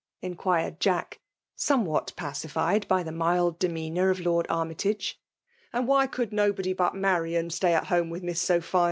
[0.11, 1.19] *' inquired Jack,
[1.55, 5.21] somewhat pacified by the anild demeanour of Lord Armytage.
[5.47, 8.79] *' Ai|d why could nobody bvt Marian slay at home with Miss Sophia?'